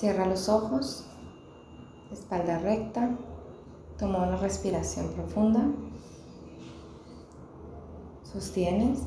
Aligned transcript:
Cierra 0.00 0.24
los 0.24 0.48
ojos, 0.48 1.04
espalda 2.10 2.58
recta, 2.58 3.18
toma 3.98 4.26
una 4.26 4.38
respiración 4.38 5.08
profunda, 5.08 5.60
sostienes 8.22 9.00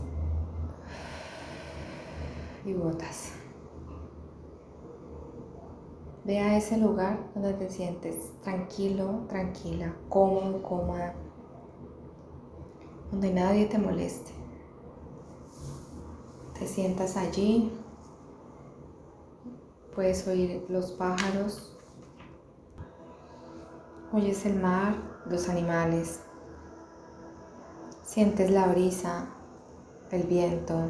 y 2.63 2.73
botas. 2.73 3.31
Ve 6.25 6.37
a 6.37 6.57
ese 6.57 6.77
lugar 6.77 7.17
donde 7.33 7.53
te 7.53 7.71
sientes 7.71 8.39
tranquilo, 8.43 9.25
tranquila, 9.27 9.95
cómodo, 10.09 10.61
cómoda, 10.61 11.15
donde 13.09 13.33
nadie 13.33 13.65
te 13.65 13.79
moleste. 13.79 14.31
Te 16.59 16.67
sientas 16.67 17.17
allí, 17.17 17.71
puedes 19.95 20.27
oír 20.27 20.65
los 20.69 20.91
pájaros, 20.91 21.75
oyes 24.11 24.45
el 24.45 24.59
mar, 24.59 24.95
los 25.25 25.49
animales, 25.49 26.21
sientes 28.03 28.51
la 28.51 28.67
brisa, 28.67 29.27
el 30.11 30.23
viento, 30.23 30.89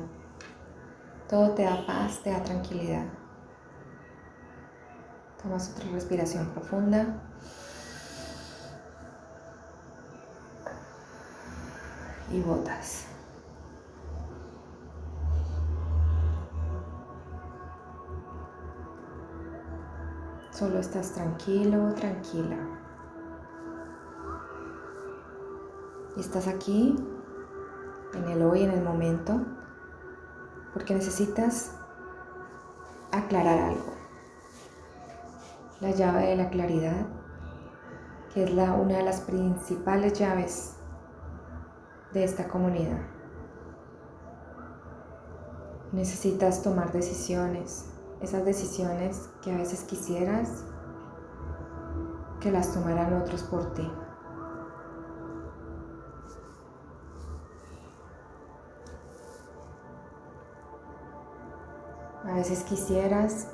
todo 1.29 1.51
te 1.51 1.63
da 1.63 1.85
paz, 1.85 2.21
te 2.23 2.31
da 2.31 2.43
tranquilidad. 2.43 3.05
Tomas 5.41 5.71
otra 5.71 5.89
respiración 5.91 6.47
profunda. 6.53 7.21
Y 12.31 12.39
botas. 12.41 13.12
Solo 20.53 20.79
estás 20.79 21.13
tranquilo, 21.13 21.93
tranquila. 21.95 22.57
Y 26.15 26.19
estás 26.19 26.47
aquí, 26.47 26.95
en 28.13 28.23
el 28.25 28.41
hoy, 28.43 28.63
en 28.63 28.71
el 28.71 28.83
momento, 28.83 29.41
porque 30.73 30.93
necesitas 30.93 31.71
aclarar 33.11 33.59
algo 33.59 34.03
la 35.83 35.91
llave 35.91 36.27
de 36.27 36.35
la 36.37 36.49
claridad, 36.49 37.05
que 38.33 38.45
es 38.45 38.53
la, 38.53 38.71
una 38.71 38.97
de 38.97 39.03
las 39.03 39.19
principales 39.19 40.13
llaves 40.17 40.75
de 42.13 42.23
esta 42.23 42.47
comunidad. 42.47 43.01
Necesitas 45.91 46.63
tomar 46.63 46.93
decisiones, 46.93 47.85
esas 48.23 48.45
decisiones 48.45 49.29
que 49.43 49.51
a 49.51 49.57
veces 49.57 49.83
quisieras 49.83 50.63
que 52.39 52.51
las 52.51 52.73
tomaran 52.73 53.21
otros 53.21 53.43
por 53.43 53.73
ti. 53.73 53.91
A 62.25 62.35
veces 62.35 62.63
quisieras 62.63 63.49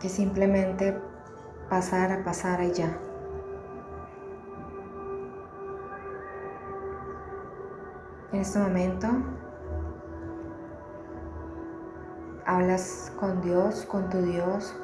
que 0.00 0.08
simplemente 0.08 1.00
pasara, 1.70 2.24
pasara 2.24 2.64
y 2.64 2.72
ya. 2.72 2.98
En 8.32 8.40
este 8.40 8.58
momento 8.58 9.08
hablas 12.48 13.12
con 13.20 13.42
Dios, 13.42 13.84
con 13.84 14.08
tu 14.08 14.22
Dios, 14.22 14.74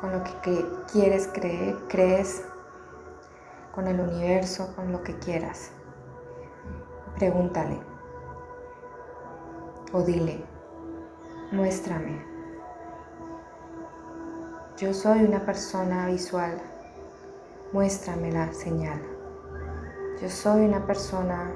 con 0.00 0.12
lo 0.12 0.24
que 0.24 0.66
quieres 0.90 1.28
creer, 1.28 1.76
crees, 1.88 2.42
con 3.74 3.86
el 3.86 4.00
universo, 4.00 4.72
con 4.74 4.92
lo 4.92 5.02
que 5.02 5.18
quieras. 5.18 5.72
Pregúntale 7.18 7.78
o 9.92 10.00
dile, 10.00 10.42
muéstrame. 11.52 12.24
Yo 14.78 14.94
soy 14.94 15.22
una 15.24 15.44
persona 15.44 16.06
visual. 16.06 16.56
Muéstrame 17.72 18.32
la 18.32 18.50
señal. 18.54 19.02
Yo 20.22 20.30
soy 20.30 20.64
una 20.64 20.86
persona 20.86 21.52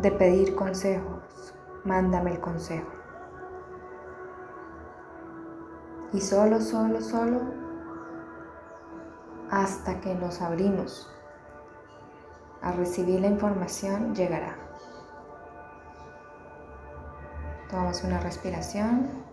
de 0.00 0.12
pedir 0.12 0.54
consejos. 0.54 1.22
Mándame 1.84 2.32
el 2.32 2.40
consejo. 2.40 2.90
Y 6.12 6.20
solo, 6.20 6.60
solo, 6.60 7.00
solo, 7.00 7.40
hasta 9.50 10.00
que 10.00 10.14
nos 10.14 10.40
abrimos 10.40 11.10
a 12.60 12.72
recibir 12.72 13.20
la 13.20 13.26
información, 13.26 14.14
llegará. 14.14 14.56
Tomamos 17.68 18.04
una 18.04 18.20
respiración. 18.20 19.31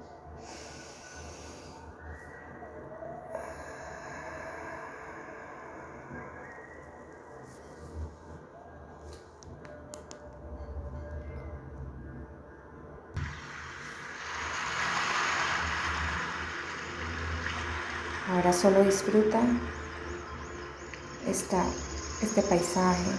Ahora 18.31 18.53
solo 18.53 18.83
disfruta 18.83 19.39
esta, 21.27 21.63
este 22.21 22.43
paisaje, 22.43 23.09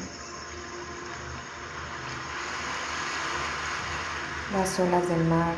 las 4.52 4.78
olas 4.78 5.08
del 5.08 5.24
mar 5.24 5.54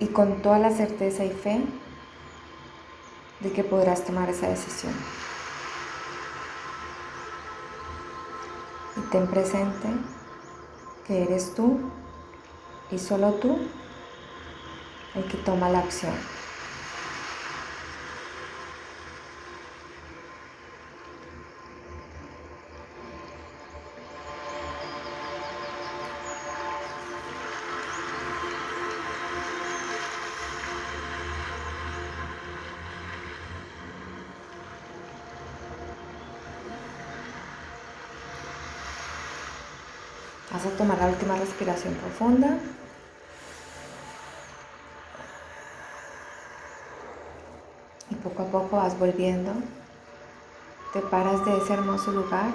y, 0.00 0.04
y 0.04 0.08
con 0.08 0.42
toda 0.42 0.58
la 0.58 0.70
certeza 0.70 1.24
y 1.24 1.30
fe 1.30 1.64
de 3.40 3.52
que 3.52 3.64
podrás 3.64 4.04
tomar 4.04 4.28
esa 4.28 4.48
decisión. 4.48 4.92
Y 8.98 9.00
ten 9.10 9.26
presente 9.28 9.88
que 11.06 11.22
eres 11.22 11.54
tú 11.54 11.80
y 12.90 12.98
solo 12.98 13.32
tú 13.34 13.58
el 15.14 15.24
que 15.24 15.36
toma 15.38 15.68
la 15.68 15.78
acción. 15.78 16.12
Vas 40.52 40.66
a 40.66 40.70
tomar 40.76 40.98
la 40.98 41.08
última 41.08 41.36
respiración 41.36 41.94
profunda. 41.94 42.58
Poco 48.24 48.42
a 48.42 48.46
poco 48.46 48.76
vas 48.76 48.98
volviendo, 48.98 49.52
te 50.94 51.00
paras 51.00 51.44
de 51.44 51.58
ese 51.58 51.74
hermoso 51.74 52.10
lugar. 52.10 52.50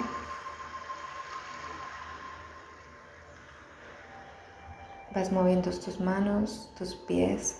Vas 5.14 5.30
moviendo 5.30 5.70
tus 5.70 6.00
manos, 6.00 6.70
tus 6.76 6.94
pies. 6.94 7.56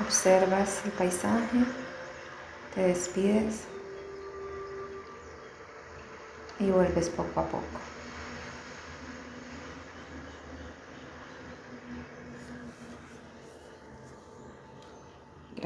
Observas 0.00 0.84
el 0.86 0.92
paisaje, 0.92 1.64
te 2.74 2.80
despides 2.80 3.64
y 6.58 6.70
vuelves 6.70 7.10
poco 7.10 7.40
a 7.40 7.44
poco. 7.44 8.03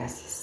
gracias. 0.08 0.38